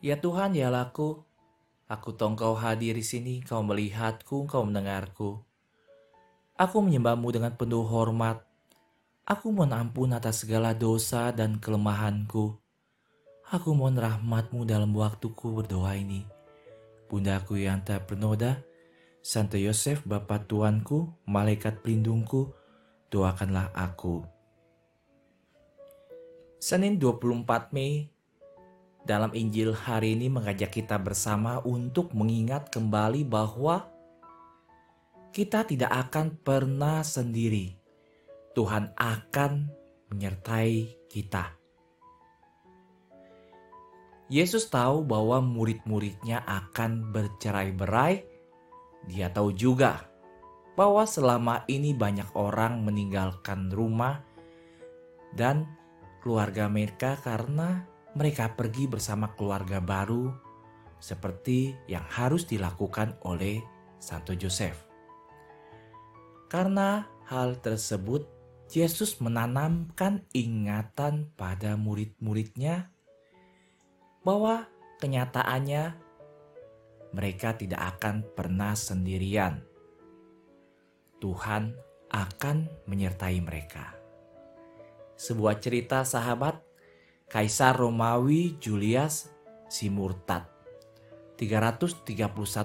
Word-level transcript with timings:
Ya 0.00 0.16
Tuhan, 0.16 0.56
ya 0.56 0.72
laku. 0.72 1.20
Aku 1.84 2.16
tahu 2.16 2.32
Engkau 2.32 2.56
hadir 2.56 2.96
di 2.96 3.04
sini, 3.04 3.44
Kau 3.44 3.60
melihatku, 3.60 4.48
Kau 4.48 4.64
mendengarku. 4.64 5.44
Aku 6.56 6.80
menyembahmu 6.80 7.28
dengan 7.28 7.52
penuh 7.52 7.84
hormat. 7.84 8.40
Aku 9.28 9.52
mohon 9.52 9.76
ampun 9.76 10.16
atas 10.16 10.48
segala 10.48 10.72
dosa 10.72 11.28
dan 11.36 11.60
kelemahanku. 11.60 12.56
Aku 13.52 13.76
mohon 13.76 14.00
rahmatmu 14.00 14.64
dalam 14.64 14.96
waktuku 14.96 15.60
berdoa 15.60 15.92
ini. 16.00 16.24
Bundaku 17.12 17.60
yang 17.60 17.84
tak 17.84 18.08
bernoda, 18.08 18.64
Santo 19.20 19.60
Yosef, 19.60 20.00
Bapa 20.08 20.40
Tuanku, 20.40 21.12
Malaikat 21.28 21.84
Pelindungku, 21.84 22.56
doakanlah 23.12 23.68
aku. 23.76 24.24
Senin 26.56 26.96
24 26.96 27.74
Mei 27.76 28.08
dalam 29.04 29.32
Injil 29.32 29.72
hari 29.72 30.12
ini 30.14 30.28
mengajak 30.28 30.70
kita 30.70 31.00
bersama 31.00 31.58
untuk 31.64 32.12
mengingat 32.12 32.68
kembali 32.68 33.24
bahwa 33.24 33.88
kita 35.30 35.64
tidak 35.64 35.90
akan 36.08 36.36
pernah 36.42 37.00
sendiri. 37.06 37.78
Tuhan 38.50 38.92
akan 38.98 39.70
menyertai 40.10 41.06
kita. 41.06 41.54
Yesus 44.30 44.70
tahu 44.70 45.02
bahwa 45.02 45.42
murid-muridnya 45.42 46.46
akan 46.46 47.10
bercerai-berai. 47.10 48.22
Dia 49.10 49.26
tahu 49.30 49.50
juga 49.54 50.06
bahwa 50.78 51.02
selama 51.02 51.66
ini 51.66 51.90
banyak 51.90 52.30
orang 52.38 52.86
meninggalkan 52.86 53.74
rumah 53.74 54.22
dan 55.34 55.66
keluarga 56.22 56.70
mereka 56.70 57.18
karena 57.18 57.89
mereka 58.14 58.52
pergi 58.54 58.90
bersama 58.90 59.32
keluarga 59.38 59.78
baru 59.78 60.30
seperti 61.00 61.74
yang 61.88 62.04
harus 62.10 62.44
dilakukan 62.44 63.16
oleh 63.24 63.62
Santo 63.96 64.36
Joseph. 64.36 64.76
Karena 66.50 67.06
hal 67.30 67.62
tersebut, 67.62 68.26
Yesus 68.70 69.18
menanamkan 69.18 70.26
ingatan 70.34 71.30
pada 71.34 71.74
murid-muridnya 71.74 72.90
bahwa 74.22 74.66
kenyataannya 75.02 75.94
mereka 77.10 77.58
tidak 77.58 77.98
akan 77.98 78.22
pernah 78.34 78.74
sendirian. 78.78 79.62
Tuhan 81.18 81.74
akan 82.10 82.56
menyertai 82.90 83.38
mereka 83.42 84.00
sebuah 85.20 85.60
cerita 85.60 86.00
sahabat 86.00 86.64
Kaisar 87.30 87.78
Romawi 87.78 88.58
Julius 88.58 89.30
si 89.70 89.86
murtad 89.86 90.50
331 91.38 92.02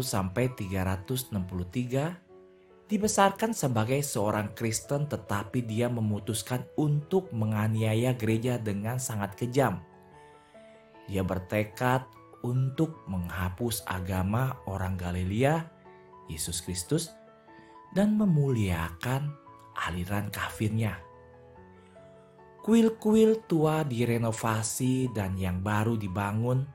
sampai 0.00 0.48
363 0.56 2.88
dibesarkan 2.88 3.52
sebagai 3.52 4.00
seorang 4.00 4.56
Kristen 4.56 5.12
tetapi 5.12 5.60
dia 5.60 5.92
memutuskan 5.92 6.64
untuk 6.80 7.36
menganiaya 7.36 8.16
gereja 8.16 8.56
dengan 8.56 8.96
sangat 8.96 9.36
kejam. 9.36 9.84
Dia 11.04 11.20
bertekad 11.20 12.08
untuk 12.40 13.04
menghapus 13.12 13.84
agama 13.84 14.56
orang 14.64 14.96
Galilea, 14.96 15.68
Yesus 16.32 16.64
Kristus, 16.64 17.12
dan 17.92 18.16
memuliakan 18.16 19.36
aliran 19.84 20.32
kafirnya. 20.32 21.05
Kuil-kuil 22.66 23.46
tua 23.46 23.86
direnovasi 23.86 25.14
dan 25.14 25.38
yang 25.38 25.62
baru 25.62 25.94
dibangun 25.94 26.66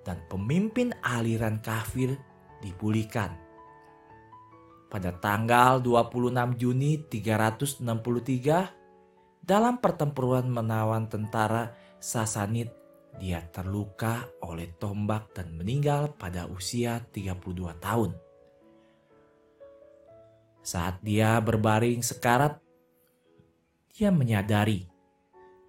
dan 0.00 0.24
pemimpin 0.24 0.96
aliran 1.04 1.60
kafir 1.60 2.16
dipulihkan. 2.64 3.36
Pada 4.88 5.12
tanggal 5.20 5.84
26 5.84 6.32
Juni 6.56 6.96
363 7.12 7.84
dalam 9.44 9.84
pertempuran 9.84 10.48
menawan 10.48 11.12
tentara 11.12 11.76
Sasanid 12.00 12.72
dia 13.20 13.44
terluka 13.52 14.24
oleh 14.40 14.72
tombak 14.80 15.36
dan 15.36 15.52
meninggal 15.60 16.16
pada 16.16 16.48
usia 16.48 17.04
32 17.12 17.84
tahun. 17.84 18.16
Saat 20.64 21.04
dia 21.04 21.36
berbaring 21.44 22.00
sekarat, 22.00 22.56
dia 23.92 24.08
menyadari 24.08 24.93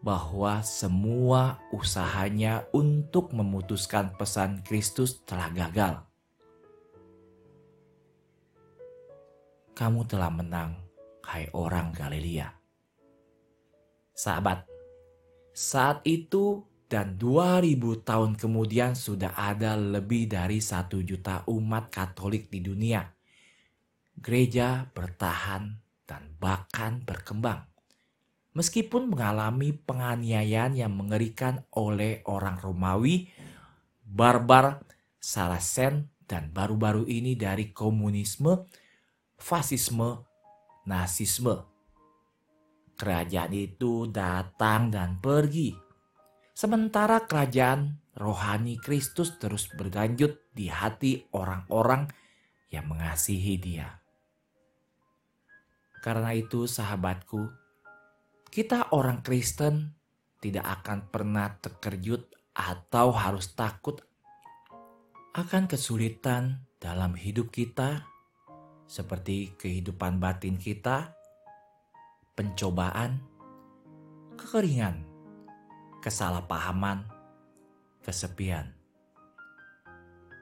bahwa 0.06 0.62
semua 0.62 1.58
usahanya 1.74 2.70
untuk 2.70 3.34
memutuskan 3.34 4.14
pesan 4.14 4.62
Kristus 4.62 5.26
telah 5.26 5.50
gagal. 5.50 6.06
Kamu 9.74 10.06
telah 10.06 10.30
menang, 10.30 10.78
hai 11.26 11.50
orang 11.58 11.90
Galilea. 11.90 12.54
Sahabat, 14.14 14.70
saat 15.58 16.06
itu 16.06 16.62
dan 16.86 17.18
2000 17.18 18.06
tahun 18.06 18.38
kemudian 18.38 18.94
sudah 18.94 19.34
ada 19.34 19.74
lebih 19.74 20.30
dari 20.30 20.62
satu 20.62 21.02
juta 21.02 21.42
umat 21.50 21.90
Katolik 21.90 22.54
di 22.54 22.62
dunia. 22.62 23.10
Gereja 24.22 24.86
bertahan 24.86 25.82
dan 26.06 26.38
bahkan 26.38 27.02
berkembang 27.02 27.75
meskipun 28.56 29.12
mengalami 29.12 29.76
penganiayaan 29.76 30.80
yang 30.80 30.96
mengerikan 30.96 31.62
oleh 31.76 32.24
orang 32.26 32.58
Romawi, 32.58 33.28
barbar, 34.08 34.82
Saracen, 35.20 36.10
dan 36.26 36.50
baru-baru 36.50 37.06
ini 37.06 37.38
dari 37.38 37.70
komunisme, 37.70 38.66
fasisme, 39.38 40.26
nasisme. 40.90 41.68
Kerajaan 42.96 43.52
itu 43.52 44.08
datang 44.08 44.88
dan 44.90 45.20
pergi. 45.20 45.76
Sementara 46.56 47.28
kerajaan 47.28 48.00
rohani 48.16 48.80
Kristus 48.80 49.36
terus 49.36 49.68
berlanjut 49.76 50.40
di 50.56 50.72
hati 50.72 51.28
orang-orang 51.36 52.08
yang 52.72 52.88
mengasihi 52.88 53.60
dia. 53.60 54.00
Karena 56.00 56.32
itu 56.32 56.70
sahabatku, 56.70 57.65
kita 58.56 58.96
orang 58.96 59.20
Kristen 59.20 60.00
tidak 60.40 60.80
akan 60.80 61.12
pernah 61.12 61.60
terkejut 61.60 62.32
atau 62.56 63.12
harus 63.12 63.52
takut 63.52 64.00
akan 65.36 65.68
kesulitan 65.68 66.64
dalam 66.80 67.20
hidup 67.20 67.52
kita, 67.52 68.08
seperti 68.88 69.60
kehidupan 69.60 70.24
batin 70.24 70.56
kita, 70.56 71.12
pencobaan, 72.32 73.20
kekeringan, 74.40 75.04
kesalahpahaman, 76.00 77.12
kesepian. 78.08 78.72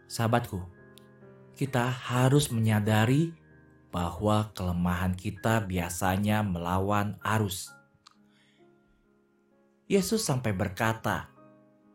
Sahabatku, 0.06 0.62
kita 1.57 1.90
harus 1.90 2.53
menyadari 2.53 3.34
bahwa 3.90 4.53
kelemahan 4.53 5.18
kita 5.18 5.66
biasanya 5.66 6.45
melawan 6.45 7.18
arus 7.25 7.74
Yesus 9.93 10.25
sampai 10.25 10.57
berkata, 10.57 11.29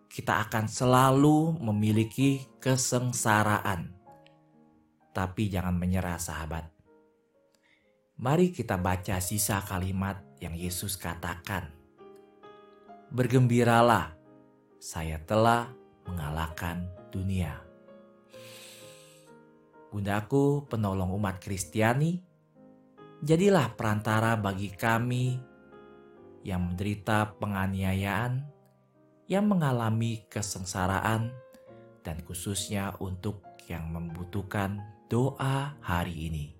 kita 0.06 0.46
akan 0.46 0.70
selalu 0.70 1.58
memiliki 1.58 2.46
kesengsaraan. 2.62 3.90
Tapi 5.10 5.50
jangan 5.50 5.74
menyerah 5.74 6.14
sahabat. 6.14 6.70
Mari 8.22 8.54
kita 8.54 8.78
baca 8.78 9.18
sisa 9.18 9.58
kalimat 9.66 10.22
yang 10.38 10.54
Yesus 10.54 10.94
katakan. 10.94 11.74
Bergembiralah, 13.10 14.14
saya 14.78 15.18
telah 15.18 15.66
mengalahkan 16.06 16.86
dunia. 17.10 17.58
Bundaku 19.90 20.70
penolong 20.70 21.18
umat 21.18 21.42
Kristiani, 21.42 22.22
jadilah 23.26 23.74
perantara 23.74 24.38
bagi 24.38 24.70
kami 24.70 25.57
yang 26.48 26.72
menderita 26.72 27.36
penganiayaan, 27.36 28.40
yang 29.28 29.44
mengalami 29.44 30.24
kesengsaraan, 30.32 31.28
dan 32.00 32.16
khususnya 32.24 32.96
untuk 33.04 33.44
yang 33.68 33.92
membutuhkan 33.92 34.80
doa 35.12 35.76
hari 35.84 36.32
ini. 36.32 36.56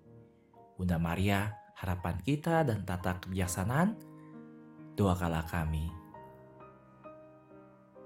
Bunda 0.76 1.00
Maria, 1.00 1.56
harapan 1.80 2.20
kita 2.20 2.68
dan 2.68 2.84
tata 2.84 3.16
kebijaksanaan, 3.16 3.96
doakanlah 4.92 5.48
kami. 5.48 5.88